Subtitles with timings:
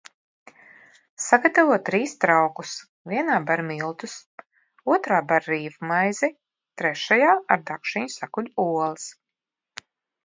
[1.25, 2.71] Sagatavo trīs traukus–
[3.11, 4.15] vienā ber miltus,
[4.95, 6.31] otrā ber rīvmaizi,
[6.83, 9.09] trešajā ar dakšiņu sakuļ olas.